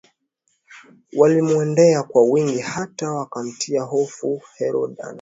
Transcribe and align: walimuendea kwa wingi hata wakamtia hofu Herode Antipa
walimuendea 1.17 2.03
kwa 2.03 2.23
wingi 2.23 2.59
hata 2.59 3.11
wakamtia 3.13 3.83
hofu 3.83 4.41
Herode 4.57 4.93
Antipa 5.01 5.09